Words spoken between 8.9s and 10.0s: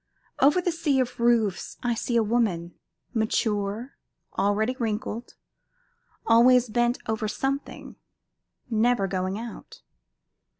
going out.